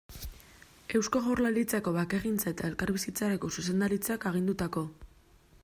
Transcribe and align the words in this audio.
Eusko 0.99 1.19
Jaurlaritzako 1.25 1.93
Bakegintza 1.97 2.53
eta 2.53 2.69
Elkarbizitzarako 2.71 3.53
Zuzendaritzak 3.59 4.27
agindutako. 4.31 4.87